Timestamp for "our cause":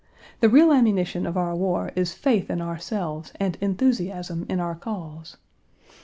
4.59-5.37